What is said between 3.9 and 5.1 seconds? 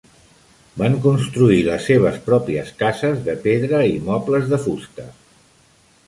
i mobles de fusta.